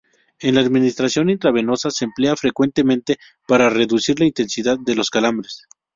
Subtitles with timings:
[0.39, 5.67] En administración intravenosa se emplea frecuentemente para reducir la intensidad de los calambres.